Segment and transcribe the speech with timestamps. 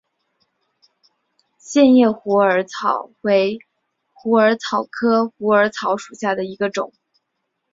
[1.59, 3.59] 线叶虎耳草为
[4.13, 6.91] 虎耳草科虎耳草属下的一个种。